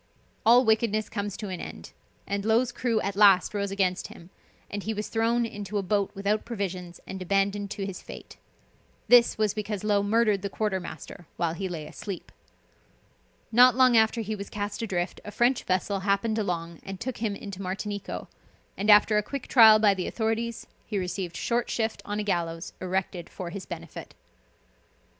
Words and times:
All 0.47 0.65
wickedness 0.65 1.09
comes 1.09 1.37
to 1.37 1.49
an 1.49 1.61
end 1.61 1.91
and 2.25 2.43
Low's 2.43 2.71
crew 2.71 2.99
at 3.01 3.15
last 3.15 3.53
rose 3.53 3.69
against 3.69 4.07
him 4.07 4.31
and 4.67 4.81
he 4.81 4.95
was 4.95 5.09
thrown 5.09 5.45
into 5.45 5.77
a 5.77 5.83
boat 5.83 6.09
without 6.15 6.43
provisions 6.43 6.99
and 7.05 7.21
abandoned 7.21 7.69
to 7.69 7.85
his 7.85 8.01
fate. 8.01 8.37
This 9.09 9.37
was 9.37 9.53
because 9.53 9.83
Low 9.83 10.01
murdered 10.01 10.41
the 10.41 10.49
quarter 10.49 10.79
master 10.79 11.27
while 11.37 11.53
he 11.53 11.69
lay 11.69 11.85
asleep. 11.85 12.31
Not 13.51 13.75
long 13.75 13.95
after 13.95 14.21
he 14.21 14.35
was 14.35 14.49
cast 14.49 14.81
adrift 14.81 15.21
a 15.23 15.29
French 15.29 15.65
vessel 15.65 15.99
happened 15.99 16.39
along 16.39 16.79
and 16.81 16.99
took 16.99 17.17
him 17.17 17.35
into 17.35 17.59
Martinico, 17.61 18.25
and 18.75 18.89
after 18.89 19.17
a 19.19 19.21
quick 19.21 19.47
trial 19.47 19.77
by 19.77 19.93
the 19.93 20.07
authorities 20.07 20.65
he 20.83 20.97
received 20.97 21.37
short 21.37 21.69
shift 21.69 22.01
on 22.05 22.19
a 22.19 22.23
gallows 22.23 22.73
erected 22.81 23.29
for 23.29 23.51
his 23.51 23.67
benefit. 23.67 24.15